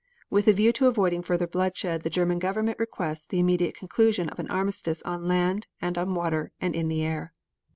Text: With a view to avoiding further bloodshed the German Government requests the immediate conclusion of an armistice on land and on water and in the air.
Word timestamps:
With 0.31 0.47
a 0.47 0.51
view 0.51 0.73
to 0.73 0.87
avoiding 0.87 1.21
further 1.21 1.45
bloodshed 1.45 2.01
the 2.01 2.09
German 2.09 2.39
Government 2.39 2.79
requests 2.79 3.27
the 3.27 3.37
immediate 3.39 3.75
conclusion 3.75 4.29
of 4.29 4.39
an 4.39 4.49
armistice 4.49 5.03
on 5.03 5.27
land 5.27 5.67
and 5.79 5.95
on 5.95 6.15
water 6.15 6.51
and 6.59 6.73
in 6.75 6.87
the 6.87 7.03
air. 7.03 7.33